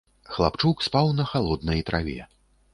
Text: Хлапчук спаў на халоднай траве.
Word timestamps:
Хлапчук 0.37 0.77
спаў 0.87 1.13
на 1.19 1.27
халоднай 1.35 1.87
траве. 1.91 2.19